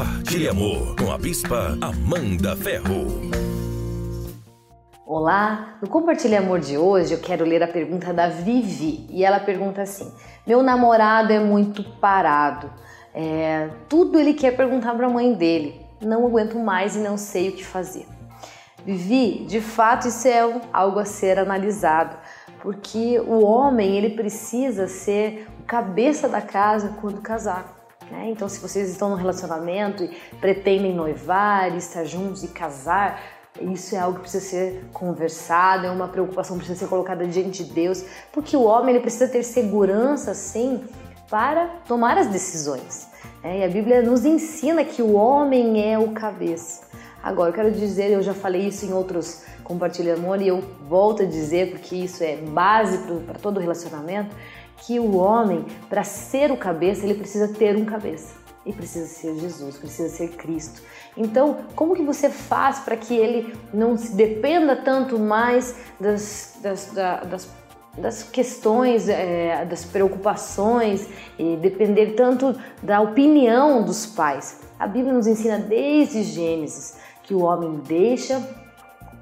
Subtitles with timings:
[0.00, 3.06] Compartilhe amor com a Bispa Amanda Ferro.
[5.04, 9.38] Olá, no Compartilhe Amor de hoje eu quero ler a pergunta da Vivi e ela
[9.38, 10.10] pergunta assim:
[10.46, 12.72] Meu namorado é muito parado,
[13.12, 17.50] é, tudo ele quer perguntar para a mãe dele, não aguento mais e não sei
[17.50, 18.06] o que fazer.
[18.82, 22.16] Vivi, de fato isso é algo a ser analisado,
[22.62, 27.79] porque o homem ele precisa ser o cabeça da casa quando casar.
[28.10, 28.28] Né?
[28.30, 30.08] Então, se vocês estão num relacionamento e
[30.40, 33.22] pretendem noivar, estar juntos e casar,
[33.60, 37.64] isso é algo que precisa ser conversado, é uma preocupação que precisa ser colocada diante
[37.64, 40.84] de Deus, porque o homem ele precisa ter segurança, sim,
[41.28, 43.08] para tomar as decisões.
[43.42, 43.60] Né?
[43.60, 46.88] E a Bíblia nos ensina que o homem é o cabeça.
[47.22, 51.22] Agora, eu quero dizer, eu já falei isso em outros compartilhando amor e eu volto
[51.22, 54.34] a dizer, porque isso é base para todo relacionamento,
[54.80, 58.40] que o homem, para ser o cabeça, ele precisa ter um cabeça.
[58.64, 60.82] E precisa ser Jesus, precisa ser Cristo.
[61.16, 66.92] Então, como que você faz para que ele não se dependa tanto mais das, das,
[66.92, 67.48] das,
[67.96, 71.08] das questões, é, das preocupações,
[71.38, 74.60] e depender tanto da opinião dos pais?
[74.78, 78.42] A Bíblia nos ensina desde Gênesis que o homem deixa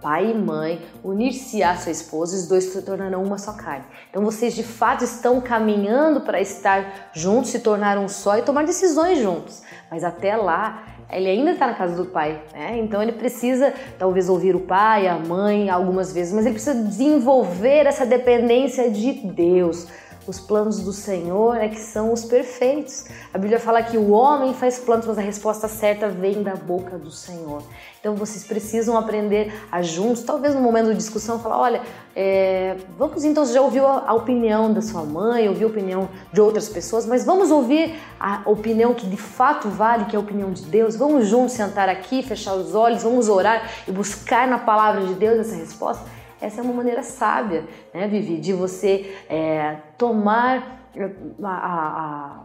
[0.00, 3.84] pai e mãe, unir-se a sua esposa, os dois se tornarão uma só carne.
[4.10, 8.64] Então vocês de fato estão caminhando para estar juntos, se tornar um só e tomar
[8.64, 9.62] decisões juntos.
[9.90, 12.78] Mas até lá, ele ainda está na casa do pai, né?
[12.78, 17.86] Então ele precisa talvez ouvir o pai, a mãe algumas vezes, mas ele precisa desenvolver
[17.86, 19.86] essa dependência de Deus
[20.30, 23.06] os planos do Senhor é que são os perfeitos.
[23.32, 26.98] A Bíblia fala que o homem faz planos, mas a resposta certa vem da boca
[26.98, 27.62] do Senhor.
[27.98, 31.82] Então vocês precisam aprender a juntos, talvez no momento de discussão, falar: olha,
[32.14, 36.40] é, vamos então, você já ouviu a, opinião da sua mãe, ouviu a opinião de
[36.40, 40.52] outras pessoas, mas vamos ouvir a opinião que de fato vale, que é a opinião
[40.52, 40.94] de Deus.
[40.94, 45.38] Vamos juntos sentar aqui, fechar os olhos, vamos orar e buscar na palavra de Deus
[45.38, 46.17] essa resposta.
[46.40, 51.10] Essa é uma maneira sábia, né, Vivi, de você é, tomar é,
[51.42, 52.40] a, a,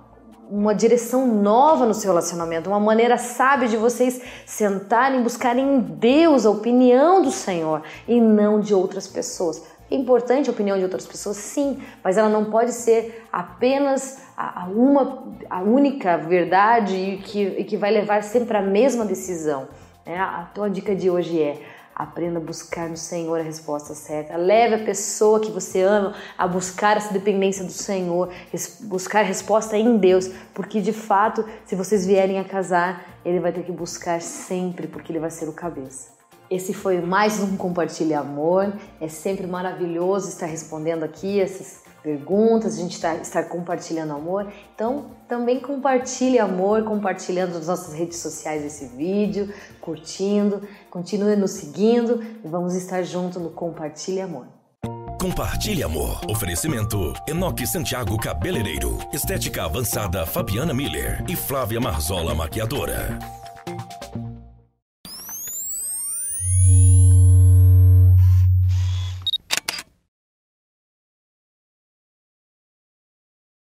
[0.49, 5.79] uma direção nova no seu relacionamento, uma maneira sábia de vocês sentarem e buscarem em
[5.79, 9.63] Deus a opinião do Senhor e não de outras pessoas.
[9.91, 14.67] É importante a opinião de outras pessoas, sim, mas ela não pode ser apenas a,
[14.67, 19.67] uma, a única verdade e que, que vai levar sempre à mesma decisão.
[20.05, 20.17] Né?
[20.17, 21.61] A tua dica de hoje é
[21.95, 24.35] Aprenda a buscar no Senhor a resposta certa.
[24.35, 28.29] Leve a pessoa que você ama a buscar essa dependência do Senhor,
[28.81, 33.63] buscar resposta em Deus, porque de fato, se vocês vierem a casar, ele vai ter
[33.63, 36.13] que buscar sempre, porque ele vai ser o cabeça.
[36.49, 38.73] Esse foi mais um Compartilhe Amor.
[38.99, 44.51] É sempre maravilhoso estar respondendo aqui essas perguntas, a gente está estar compartilhando amor.
[44.75, 50.61] Então, também compartilhe amor, compartilhando nas nossas redes sociais esse vídeo, curtindo,
[50.91, 54.47] continue nos seguindo e vamos estar junto no Compartilhe Amor.
[55.19, 56.19] Compartilhe Amor.
[56.29, 58.97] Oferecimento Enoque Santiago Cabeleireiro.
[59.13, 63.17] Estética Avançada Fabiana Miller e Flávia Marzola Maquiadora.